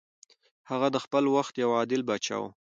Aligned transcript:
هغه 0.69 0.87
د 0.91 0.97
خپل 1.05 1.23
وخت 1.35 1.53
یو 1.63 1.69
عادل 1.77 2.01
پاچا 2.07 2.37
و. 2.41 2.43